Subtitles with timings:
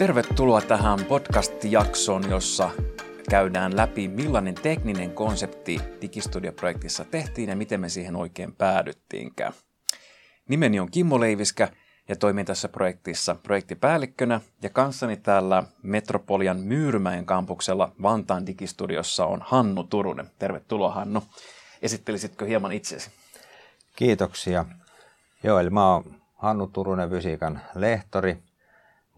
[0.00, 2.70] Tervetuloa tähän podcast-jaksoon, jossa
[3.30, 9.52] käydään läpi, millainen tekninen konsepti Digistudio-projektissa tehtiin ja miten me siihen oikein päädyttiinkään.
[10.48, 11.68] Nimeni on Kimmo Leiviskä
[12.08, 19.84] ja toimin tässä projektissa projektipäällikkönä ja kanssani täällä Metropolian Myyrmäen kampuksella Vantaan Digistudiossa on Hannu
[19.84, 20.30] Turunen.
[20.38, 21.22] Tervetuloa Hannu.
[21.82, 23.10] Esittelisitkö hieman itsesi?
[23.96, 24.64] Kiitoksia.
[25.42, 28.38] Joo, eli mä oon Hannu Turunen, fysiikan lehtori,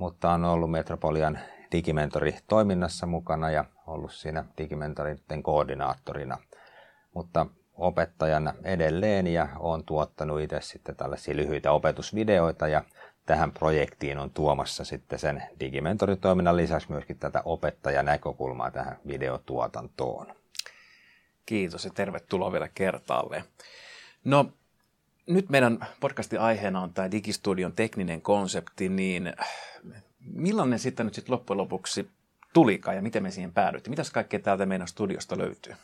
[0.03, 1.39] mutta on ollut Metropolian
[1.73, 6.39] digimentori toiminnassa mukana ja ollut siinä digimentoritten koordinaattorina.
[7.15, 12.85] Mutta opettajana edelleen ja olen tuottanut itse sitten tällaisia lyhyitä opetusvideoita ja
[13.27, 20.27] tähän projektiin on tuomassa sitten sen digimentoritoiminnan lisäksi myöskin tätä opettajanäkökulmaa tähän videotuotantoon.
[21.47, 23.45] Kiitos ja tervetuloa vielä kertaalleen.
[24.25, 24.53] No,
[25.27, 29.33] nyt meidän podcastin aiheena on tämä Digistudion tekninen konsepti, niin
[30.21, 32.11] millainen sitten nyt sitten loppujen lopuksi
[32.53, 33.93] tulikaan ja miten me siihen päädyttiin?
[33.93, 35.75] Mitäs kaikkea täältä meidän studiosta löytyy?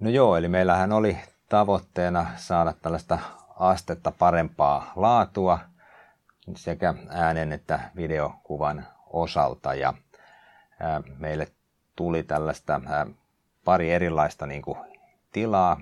[0.00, 3.18] No joo, eli meillähän oli tavoitteena saada tällaista
[3.58, 5.58] astetta parempaa laatua
[6.56, 9.74] sekä äänen että videokuvan osalta.
[9.74, 9.94] Ja
[11.18, 11.48] meille
[11.96, 12.80] tuli tällaista
[13.64, 14.78] pari erilaista niin kuin,
[15.32, 15.80] tilaa,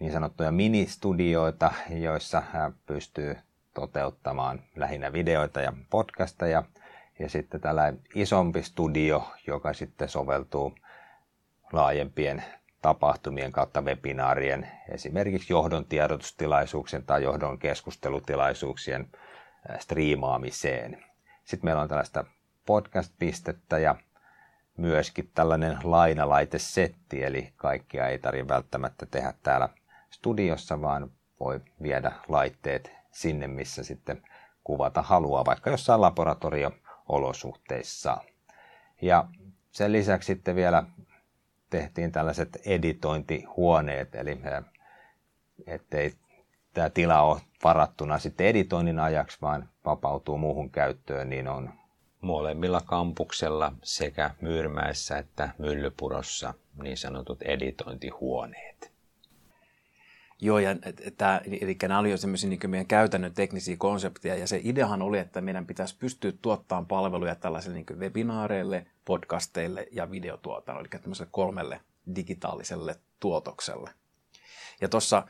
[0.00, 2.42] niin sanottuja ministudioita, joissa
[2.86, 3.36] pystyy
[3.74, 6.62] toteuttamaan lähinnä videoita ja podcasteja.
[7.18, 10.74] Ja sitten tällainen isompi studio, joka sitten soveltuu
[11.72, 12.44] laajempien
[12.82, 19.08] tapahtumien kautta webinaarien, esimerkiksi johdon tiedotustilaisuuksien tai johdon keskustelutilaisuuksien
[19.78, 21.04] striimaamiseen.
[21.44, 22.24] Sitten meillä on tällaista
[22.66, 23.94] podcast-pistettä ja
[24.76, 29.68] myöskin tällainen lainalaitesetti, eli kaikkia ei tarvitse välttämättä tehdä täällä
[30.10, 31.10] studiossa, vaan
[31.40, 34.22] voi viedä laitteet sinne, missä sitten
[34.64, 38.16] kuvata haluaa, vaikka jossain laboratorio-olosuhteissa.
[39.02, 39.28] Ja
[39.70, 40.82] sen lisäksi sitten vielä
[41.70, 44.40] tehtiin tällaiset editointihuoneet, eli
[45.66, 46.14] ettei
[46.74, 51.72] tämä tila ole varattuna sitten editoinnin ajaksi, vaan vapautuu muuhun käyttöön, niin on
[52.20, 58.89] molemmilla kampuksella sekä Myyrmäessä että Myllypurossa niin sanotut editointihuoneet.
[60.42, 60.70] Joo, ja
[61.16, 65.18] tämä, eli nämä oli jo semmoisia niin meidän käytännön teknisiä konsepteja, ja se ideahan oli,
[65.18, 71.80] että meidän pitäisi pystyä tuottamaan palveluja tällaisille niin webinaareille, podcasteille ja videotuotannolle, eli tämmöiselle kolmelle
[72.16, 73.90] digitaaliselle tuotokselle.
[74.80, 75.22] Ja tuossa,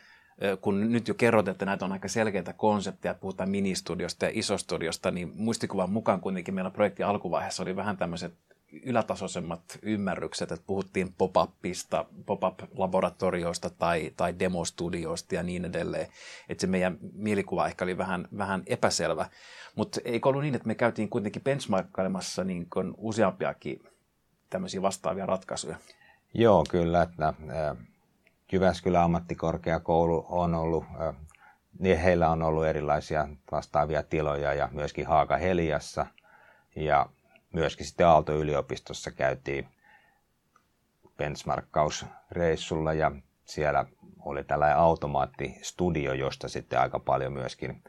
[0.60, 5.32] kun nyt jo kerrot, että näitä on aika selkeitä konsepteja, puhutaan ministudiosta ja isostudiosta, niin
[5.34, 8.34] muistikuvan mukaan kuitenkin meillä projektin alkuvaiheessa oli vähän tämmöiset
[8.73, 16.07] ylätasoisemmat ymmärrykset, että puhuttiin pop-upista, pop-up-laboratorioista tai, tai demostudioista ja niin edelleen.
[16.49, 19.27] Että se meidän mielikuva ehkä oli vähän, vähän epäselvä.
[19.75, 22.67] Mutta eikö ollut niin, että me käytiin kuitenkin benchmarkkailemassa niin
[22.97, 23.83] useampiakin
[24.51, 25.77] tämmöisiä vastaavia ratkaisuja?
[26.35, 27.03] Joo, kyllä.
[27.03, 27.35] Että,
[28.53, 30.85] Jyväskylän ammattikorkeakoulu on ollut,
[31.79, 36.07] niin heillä on ollut erilaisia vastaavia tiloja ja myöskin Haaka Heliassa.
[36.77, 37.07] Ja
[37.53, 39.69] myöskin sitten Aalto-yliopistossa käytiin
[41.16, 43.12] benchmarkkausreissulla ja
[43.44, 43.84] siellä
[44.25, 47.84] oli tällainen automaattistudio, josta sitten aika paljon myöskin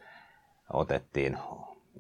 [0.74, 1.38] otettiin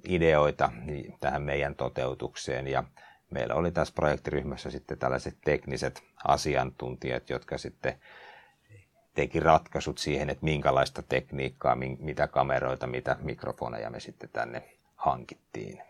[0.07, 0.71] ideoita
[1.19, 2.83] tähän meidän toteutukseen ja
[3.29, 7.99] meillä oli tässä projektiryhmässä sitten tällaiset tekniset asiantuntijat, jotka sitten
[9.13, 14.63] teki ratkaisut siihen, että minkälaista tekniikkaa, mitä kameroita, mitä mikrofoneja me sitten tänne
[14.95, 15.81] hankittiin.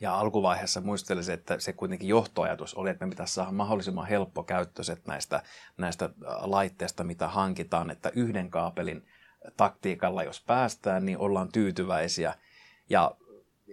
[0.00, 5.42] Ja alkuvaiheessa muistelisin, että se kuitenkin johtoajatus oli, että me pitäisi saada mahdollisimman helppokäyttöiset näistä,
[5.76, 6.10] näistä
[6.40, 9.06] laitteista, mitä hankitaan, että yhden kaapelin
[9.56, 12.34] taktiikalla, jos päästään, niin ollaan tyytyväisiä.
[12.90, 13.16] Ja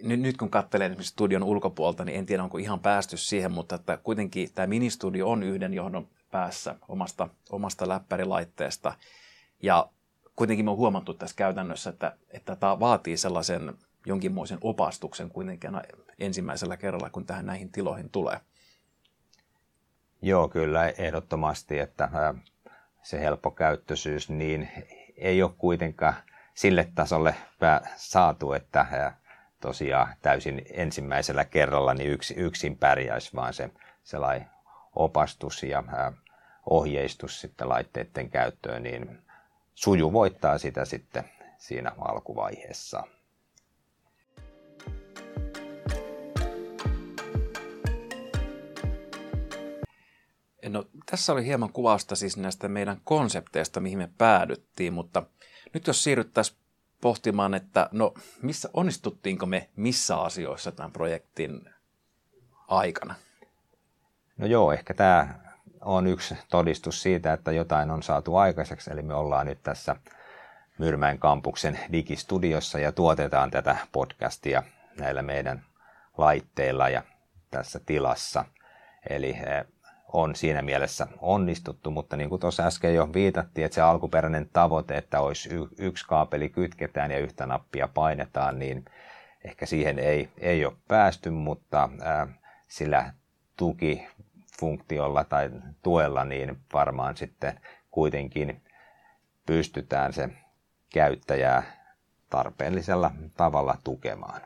[0.02, 3.74] nyt, nyt kun katselen esimerkiksi studion ulkopuolta, niin en tiedä, onko ihan päästy siihen, mutta
[3.74, 8.94] että kuitenkin tämä ministudio on yhden johdon päässä omasta, omasta läppärilaitteesta.
[9.62, 9.88] Ja
[10.36, 13.74] kuitenkin me on huomattu tässä käytännössä, että, että tämä vaatii sellaisen
[14.06, 15.70] jonkinmoisen opastuksen kuitenkin
[16.18, 18.40] ensimmäisellä kerralla, kun tähän näihin tiloihin tulee.
[20.22, 22.08] Joo, kyllä ehdottomasti, että
[23.02, 24.68] se helppokäyttöisyys niin
[25.16, 26.14] ei ole kuitenkaan
[26.54, 27.34] sille tasolle
[27.96, 29.12] saatu, että
[29.60, 33.70] tosiaan täysin ensimmäisellä kerralla niin yksi, yksin pärjäisi, vaan se
[34.04, 34.48] sellainen
[34.94, 35.82] opastus ja
[36.70, 39.18] ohjeistus sitten laitteiden käyttöön, niin
[39.74, 41.24] sujuvoittaa sitä sitten
[41.58, 43.02] siinä alkuvaiheessa.
[50.68, 55.22] No, tässä oli hieman kuvausta siis näistä meidän konsepteista, mihin me päädyttiin, mutta
[55.74, 56.58] nyt jos siirryttäisiin
[57.00, 61.70] pohtimaan, että no missä onnistuttiinko me missä asioissa tämän projektin
[62.68, 63.14] aikana?
[64.38, 65.34] No joo, ehkä tämä
[65.80, 69.96] on yksi todistus siitä, että jotain on saatu aikaiseksi, eli me ollaan nyt tässä
[70.78, 74.62] Myrmäen kampuksen digistudiossa ja tuotetaan tätä podcastia
[74.98, 75.64] näillä meidän
[76.18, 77.02] laitteilla ja
[77.50, 78.44] tässä tilassa.
[79.10, 79.64] Eli eh,
[80.12, 84.96] on siinä mielessä onnistuttu, mutta niin kuin tuossa äsken jo viitattiin, että se alkuperäinen tavoite,
[84.96, 85.48] että olisi
[85.78, 88.84] yksi kaapeli kytketään ja yhtä nappia painetaan, niin
[89.44, 92.26] ehkä siihen ei, ei ole päästy, mutta ää,
[92.68, 93.12] sillä
[93.56, 95.50] tukifunktiolla tai
[95.82, 97.60] tuella niin varmaan sitten
[97.90, 98.62] kuitenkin
[99.46, 100.28] pystytään se
[100.92, 101.62] käyttäjää
[102.30, 104.40] tarpeellisella tavalla tukemaan.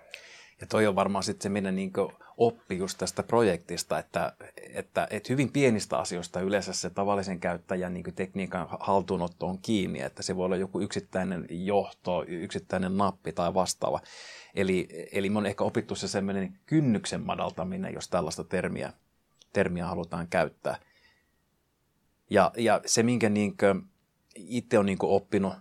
[0.61, 1.93] Ja toi on varmaan sitten se meidän niin
[2.37, 4.33] oppi just tästä projektista, että,
[4.75, 10.23] että, että hyvin pienistä asioista yleensä se tavallisen käyttäjän niin tekniikan haltuunotto on kiinni, että
[10.23, 14.01] se voi olla joku yksittäinen johto, yksittäinen nappi tai vastaava.
[14.55, 18.93] Eli, eli me on ehkä opittu se sellainen kynnyksen madaltaminen, jos tällaista termiä,
[19.53, 20.77] termiä halutaan käyttää.
[22.31, 23.55] Ja, ja se, minkä niin
[24.37, 25.55] itse on niin oppinut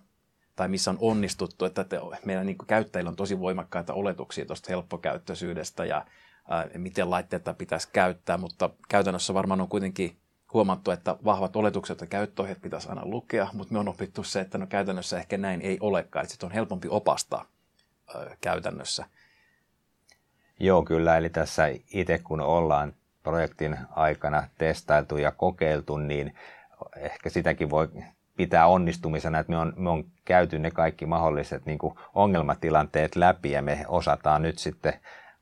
[0.60, 5.86] tai missä on onnistuttu, että te, meidän niin käyttäjillä on tosi voimakkaita oletuksia tuosta helppokäyttöisyydestä
[5.86, 6.06] ja
[6.50, 10.18] ää, miten laitteita pitäisi käyttää, mutta käytännössä varmaan on kuitenkin
[10.54, 14.58] huomattu, että vahvat oletukset ja käyttöohjeet pitäisi aina lukea, mutta me on opittu se, että
[14.58, 17.46] no käytännössä ehkä näin ei olekaan, että on helpompi opastaa
[18.16, 19.06] ää, käytännössä.
[20.60, 21.18] Joo, kyllä.
[21.18, 21.64] Eli tässä
[21.94, 26.36] itse kun ollaan projektin aikana testailtu ja kokeiltu, niin
[26.96, 27.88] ehkä sitäkin voi
[28.40, 33.52] pitää onnistumisena, että me on, me on käyty ne kaikki mahdolliset niin kuin ongelmatilanteet läpi
[33.52, 34.94] ja me osataan nyt sitten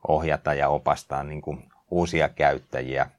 [0.08, 3.10] ohjata ja opastaa niin kuin uusia käyttäjiä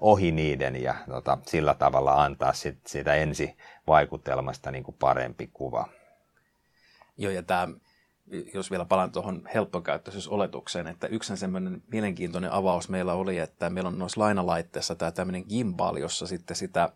[0.00, 5.88] ohi niiden ja tota, sillä tavalla antaa sit, siitä ensivaikutelmasta niin kuin parempi kuva.
[7.18, 7.68] Joo, ja tämä,
[8.54, 13.98] jos vielä palaan tuohon helppokäyttöisyysoletukseen, että yksi semmoinen mielenkiintoinen avaus meillä oli, että meillä on
[13.98, 16.92] noissa lainalaitteissa tämä tämmöinen gimbal, jossa sitten sitä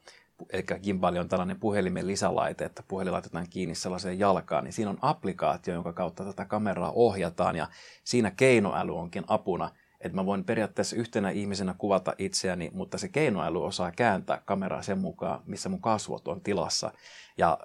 [0.52, 4.98] eli gimbali on tällainen puhelimen lisälaite, että puhelin laitetaan kiinni sellaiseen jalkaan, niin siinä on
[5.02, 7.68] applikaatio, jonka kautta tätä kameraa ohjataan, ja
[8.04, 9.70] siinä keinoäly onkin apuna,
[10.00, 14.98] että mä voin periaatteessa yhtenä ihmisenä kuvata itseäni, mutta se keinoäly osaa kääntää kameraa sen
[14.98, 16.92] mukaan, missä mun kasvot on tilassa.
[17.38, 17.58] Ja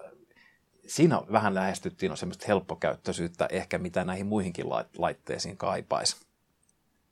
[0.88, 4.66] siinä vähän lähestyttiin on semmoista helppokäyttöisyyttä ehkä, mitä näihin muihinkin
[4.98, 6.25] laitteisiin kaipaisi.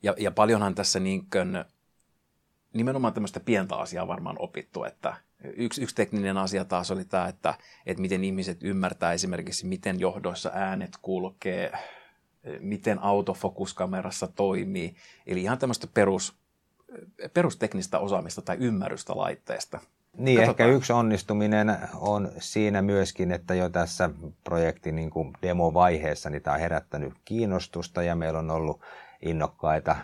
[0.03, 1.65] Ja, ja paljonhan tässä niin kuin,
[2.73, 5.15] nimenomaan tämmöistä pientä asiaa varmaan opittu, että
[5.55, 7.53] Yksi, yksi tekninen asia taas oli tämä, että,
[7.85, 11.71] että miten ihmiset ymmärtää esimerkiksi, miten johdoissa äänet kulkee,
[12.59, 14.95] miten autofokuskamerassa toimii.
[15.27, 16.35] Eli ihan tämmöistä perus,
[17.33, 19.79] perusteknistä osaamista tai ymmärrystä laitteesta.
[20.17, 20.69] Niin, Katsotaan.
[20.69, 24.09] ehkä yksi onnistuminen on siinä myöskin, että jo tässä
[24.43, 28.81] projektin niin kuin demovaiheessa niin tämä on herättänyt kiinnostusta ja meillä on ollut
[29.21, 29.95] innokkaita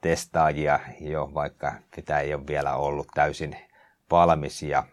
[0.00, 3.56] testaajia jo, vaikka sitä ei ole vielä ollut täysin
[4.10, 4.84] valmis ja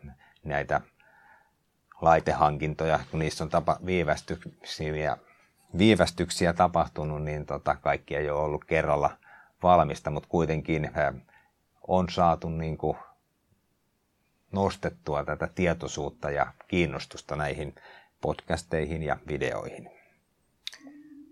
[0.44, 0.82] näitä
[2.02, 5.18] laitehankintoja, kun niissä on tapa, viivästyksiä,
[5.78, 9.18] viivästyksiä tapahtunut, niin tota, kaikki ei ole ollut kerralla
[9.64, 10.92] valmista, mutta kuitenkin
[11.88, 12.98] on saatu niin kuin
[14.52, 17.76] nostettua tätä tietoisuutta ja kiinnostusta näihin
[18.22, 20.03] podcasteihin ja videoihin.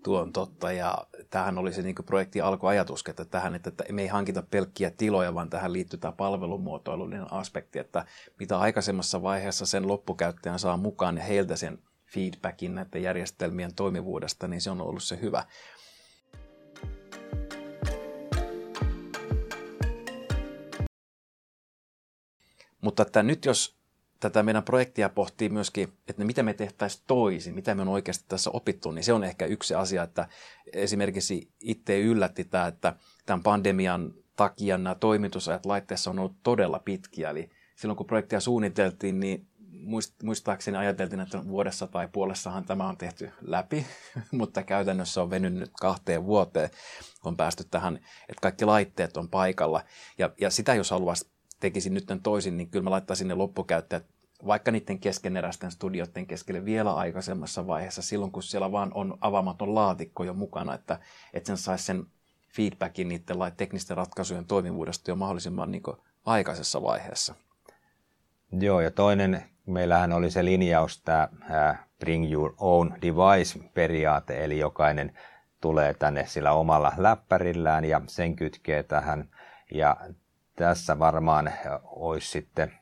[0.02, 0.98] Tuo on totta ja
[1.30, 5.50] tähän oli se niin projekti alkuajatus, että tähän, että me ei hankita pelkkiä tiloja, vaan
[5.50, 8.06] tähän liittyy tämä palvelumuotoilullinen aspekti, että
[8.38, 14.60] mitä aikaisemmassa vaiheessa sen loppukäyttäjän saa mukaan ja heiltä sen feedbackin näiden järjestelmien toimivuudesta, niin
[14.60, 15.44] se on ollut se hyvä.
[22.80, 23.81] Mutta että nyt jos
[24.22, 28.50] tätä meidän projektia pohtii myöskin, että mitä me tehtäisiin toisin, mitä me on oikeasti tässä
[28.50, 30.28] opittu, niin se on ehkä yksi asia, että
[30.72, 37.30] esimerkiksi itse yllätti tämä, että tämän pandemian takia nämä toimitusajat laitteessa on ollut todella pitkiä,
[37.30, 39.46] eli silloin kun projektia suunniteltiin, niin
[40.22, 43.86] muistaakseni ajateltiin, että vuodessa tai puolessahan tämä on tehty läpi,
[44.32, 46.70] mutta käytännössä on venynyt kahteen vuoteen,
[47.24, 47.96] on päästy tähän,
[48.28, 49.84] että kaikki laitteet on paikalla.
[50.18, 51.31] Ja, ja sitä jos haluaisi
[51.62, 54.04] tekisin nyt toisin, niin kyllä mä laittaisin ne loppukäyttäjät
[54.46, 60.24] vaikka niiden keskeneräisten studioiden keskelle vielä aikaisemmassa vaiheessa, silloin kun siellä vaan on avaamaton laatikko
[60.24, 60.98] jo mukana, että,
[61.34, 62.06] että sen saisi sen
[62.56, 65.82] feedbackin niiden teknisten ratkaisujen toimivuudesta jo mahdollisimman niin
[66.24, 67.34] aikaisessa vaiheessa.
[68.52, 71.28] Joo, ja toinen, meillähän oli se linjaus, tämä
[71.98, 75.18] bring your own device-periaate, eli jokainen
[75.60, 79.28] tulee tänne sillä omalla läppärillään ja sen kytkee tähän.
[79.74, 79.96] Ja
[80.56, 82.72] tässä varmaan olisi sitten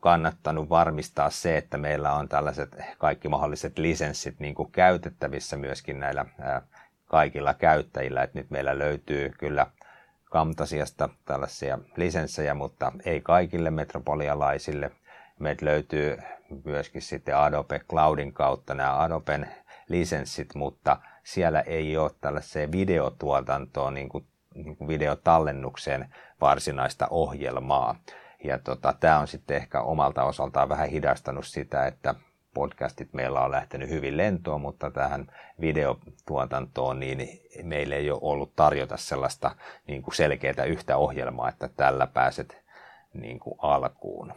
[0.00, 6.24] kannattanut varmistaa se, että meillä on tällaiset kaikki mahdolliset lisenssit niin kuin käytettävissä myöskin näillä
[7.06, 8.22] kaikilla käyttäjillä.
[8.22, 9.66] että nyt meillä löytyy kyllä
[10.30, 14.90] Camtasiasta tällaisia lisenssejä, mutta ei kaikille metropolialaisille.
[15.38, 16.18] Meiltä löytyy
[16.64, 19.48] myöskin sitten Adobe Cloudin kautta nämä Adoben
[19.88, 27.96] lisenssit, mutta siellä ei ole tällaiseen videotuotantoon, niin kuin, niin kuin videotallennukseen varsinaista ohjelmaa.
[28.44, 32.14] Ja tota, tämä on sitten ehkä omalta osaltaan vähän hidastanut sitä, että
[32.54, 38.96] podcastit meillä on lähtenyt hyvin lentoon, mutta tähän videotuotantoon niin meillä ei ole ollut tarjota
[38.96, 42.56] sellaista niin kuin selkeää yhtä ohjelmaa, että tällä pääset
[43.14, 44.32] niin kuin alkuun.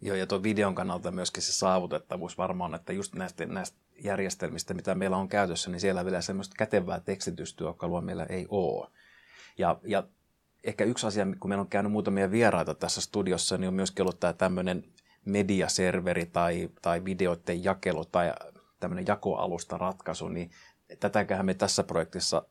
[0.00, 4.94] Joo, ja tuon videon kannalta myöskin se saavutettavuus varmaan, että just näistä, näistä järjestelmistä, mitä
[4.94, 8.90] meillä on käytössä, niin siellä vielä semmoista kätevää tekstitystyökalua meillä ei ole.
[9.58, 10.02] Ja, ja
[10.66, 14.20] ehkä yksi asia, kun meillä on käynyt muutamia vieraita tässä studiossa, niin on myöskin ollut
[14.20, 14.84] tämä tämmöinen
[15.24, 18.32] mediaserveri tai, tai videoiden jakelu tai
[18.80, 20.50] tämmöinen jakoalusta ratkaisu, niin
[21.00, 22.42] tätäkään me tässä projektissa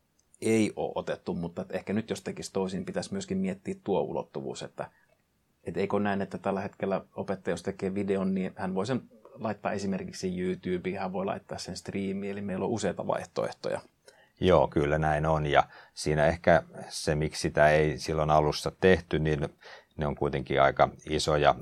[0.42, 4.92] ei ole otettu, mutta ehkä nyt jos tekisi toisin, pitäisi myöskin miettiä tuo ulottuvuus, että
[5.64, 9.02] et eikö näin, että tällä hetkellä opettaja, jos tekee videon, niin hän voi sen
[9.34, 13.82] laittaa esimerkiksi YouTubeen, hän voi laittaa sen striimiin, eli meillä on useita vaihtoehtoja.
[14.40, 15.46] Joo, kyllä näin on.
[15.46, 15.64] Ja
[15.94, 19.50] siinä ehkä se, miksi sitä ei silloin alussa tehty, niin
[19.98, 21.56] ne on kuitenkin aika isoja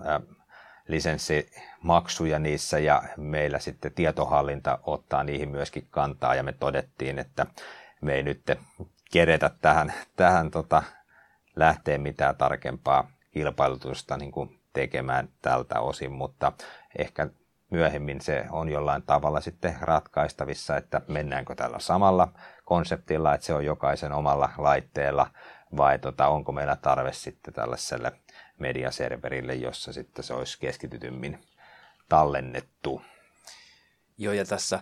[0.88, 2.80] lisenssimaksuja niissä.
[2.80, 6.36] Ja meillä sitten tietohallinta ottaa niihin myöskin kantaa.
[6.36, 7.46] Ja me todettiin, että
[8.02, 8.42] me ei nyt
[9.12, 10.84] keretä tähän, tähän tota,
[11.56, 16.52] lähteä mitään tarkempaa kilpailutusta niin kuin tekemään tältä osin, mutta
[16.98, 17.28] ehkä
[17.74, 22.28] myöhemmin se on jollain tavalla sitten ratkaistavissa, että mennäänkö tällä samalla
[22.66, 25.28] konseptilla, että se on jokaisen omalla laitteella,
[25.78, 28.12] vai tota, onko meillä tarve sitten tällaiselle
[28.60, 31.40] mediaserverille, jossa sitten se olisi keskitytymmin
[32.10, 33.02] tallennettu.
[34.18, 34.80] Joo, ja tässä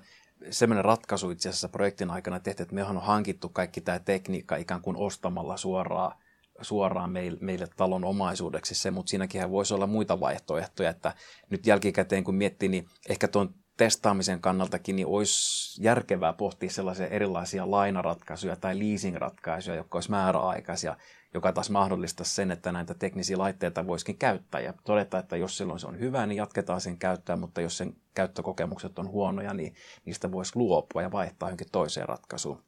[0.49, 4.81] semmoinen ratkaisu itse asiassa projektin aikana tehty, että mehän on hankittu kaikki tämä tekniikka ikään
[4.81, 6.17] kuin ostamalla suoraan,
[6.61, 11.13] suoraan meille, meille talon omaisuudeksi se, mutta siinäkin voisi olla muita vaihtoehtoja, että
[11.49, 17.71] nyt jälkikäteen kun miettii, niin ehkä tuon testaamisen kannaltakin niin olisi järkevää pohtia sellaisia erilaisia
[17.71, 20.97] lainaratkaisuja tai leasing-ratkaisuja, jotka olisi määräaikaisia,
[21.33, 25.79] joka taas mahdollistaa sen, että näitä teknisiä laitteita voisikin käyttää ja todeta, että jos silloin
[25.79, 29.75] se on hyvä, niin jatketaan sen käyttöä, mutta jos sen käyttökokemukset on huonoja, niin
[30.05, 32.63] niistä voisi luopua ja vaihtaa johonkin toiseen ratkaisuun.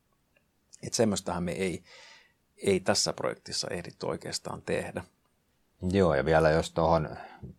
[0.83, 1.83] Että semmoistahan me ei,
[2.63, 5.03] ei tässä projektissa ehditty oikeastaan tehdä.
[5.91, 7.09] Joo, ja vielä jos tuohon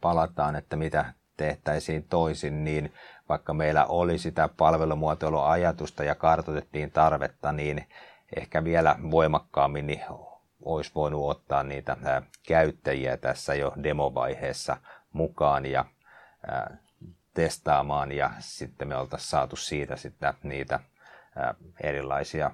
[0.00, 2.92] palataan, että mitä tehtäisiin toisin, niin
[3.28, 7.86] vaikka meillä oli sitä palvelumuotoiluajatusta ja kartoitettiin tarvetta, niin
[8.36, 10.02] ehkä vielä voimakkaammin niin
[10.64, 11.96] olisi voinut ottaa niitä
[12.46, 14.76] käyttäjiä tässä jo demovaiheessa
[15.12, 15.84] mukaan ja
[17.34, 20.80] testaamaan ja sitten me oltaisiin saatu siitä sitten niitä
[21.82, 22.50] erilaisia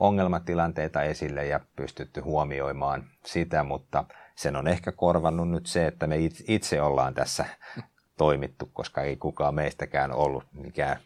[0.00, 4.04] ongelmatilanteita esille ja pystytty huomioimaan sitä, mutta
[4.36, 6.16] sen on ehkä korvannut nyt se, että me
[6.48, 7.44] itse ollaan tässä
[8.16, 10.96] toimittu, koska ei kukaan meistäkään ollut mikään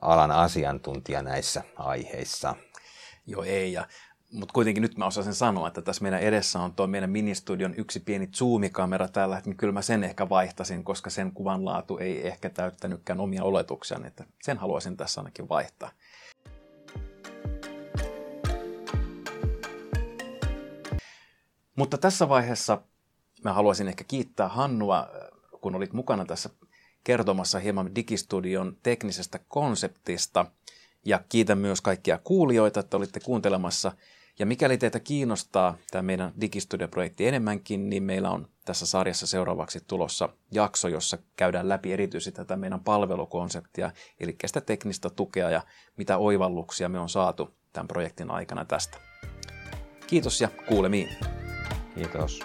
[0.00, 2.56] alan asiantuntija näissä aiheissa.
[3.26, 3.72] Joo, ei.
[3.72, 3.86] Ja,
[4.32, 8.00] mutta kuitenkin nyt mä osasin sanoa, että tässä meidän edessä on tuo meidän ministudion yksi
[8.00, 12.50] pieni zoomikamera tällä, että kyllä mä sen ehkä vaihtasin, koska sen kuvan laatu ei ehkä
[12.50, 15.90] täyttänytkään omia oletuksia, että sen haluaisin tässä ainakin vaihtaa.
[21.76, 22.82] Mutta tässä vaiheessa
[23.44, 25.08] mä haluaisin ehkä kiittää Hannua
[25.66, 26.50] kun olit mukana tässä
[27.04, 30.46] kertomassa hieman Digistudion teknisestä konseptista.
[31.04, 33.92] Ja kiitän myös kaikkia kuulijoita, että olitte kuuntelemassa.
[34.38, 40.28] Ja mikäli teitä kiinnostaa tämä meidän Digistudio-projekti enemmänkin, niin meillä on tässä sarjassa seuraavaksi tulossa
[40.50, 43.90] jakso, jossa käydään läpi erityisesti tätä meidän palvelukonseptia,
[44.20, 45.62] eli sitä teknistä tukea ja
[45.96, 48.98] mitä oivalluksia me on saatu tämän projektin aikana tästä.
[50.06, 51.08] Kiitos ja kuulemiin.
[52.02, 52.40] этаж.